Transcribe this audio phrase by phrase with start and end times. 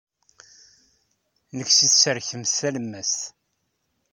[1.57, 3.21] Nekk seg tserkemt talemmast.